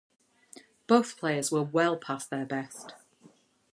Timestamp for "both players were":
0.87-1.61